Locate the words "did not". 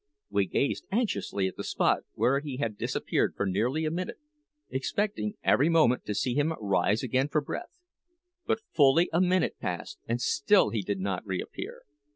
10.81-11.23